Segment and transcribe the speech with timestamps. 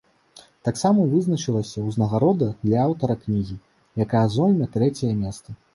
[0.69, 3.63] Таксама вызначылася ўзнагарода для аўтара кнігі,
[4.09, 5.49] якая зойме трэцяе месца.